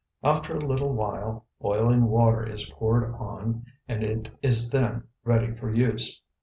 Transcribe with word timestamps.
After 0.23 0.55
a 0.57 0.59
little 0.65 0.93
while 0.95 1.45
boiling 1.59 2.05
water 2.07 2.43
is 2.43 2.67
poured 2.69 3.03
on 3.13 3.65
and 3.87 4.03
it 4.03 4.31
is 4.41 4.71
then 4.71 5.03
ready 5.23 5.53
for 5.53 5.71
use. 5.71 6.23